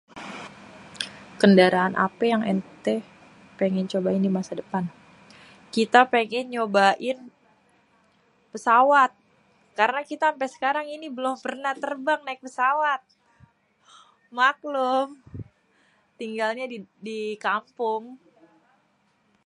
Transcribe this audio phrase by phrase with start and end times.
[1.41, 2.95] """kendaraan apè yang vntè
[3.59, 4.83] pengen cobain di masa depan?""..
[5.75, 7.17] kita pengen nyobain
[8.51, 9.11] pesawat..
[9.77, 13.01] karena kita ampè sekarang ini belum pernah terbang naèk pesawat..
[14.39, 15.07] maklum
[16.19, 16.65] tinggalnya
[17.07, 18.03] di kampung.."